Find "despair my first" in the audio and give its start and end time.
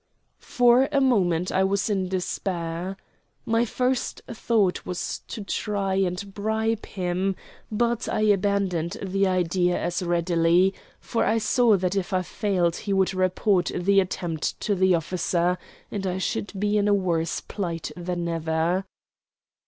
2.09-4.19